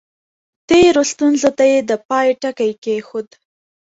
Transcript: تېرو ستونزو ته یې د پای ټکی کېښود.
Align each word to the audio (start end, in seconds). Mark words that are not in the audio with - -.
تېرو 0.69 1.01
ستونزو 1.11 1.49
ته 1.57 1.63
یې 1.71 1.79
د 1.89 1.91
پای 2.07 2.27
ټکی 2.41 2.71
کېښود. 2.83 3.27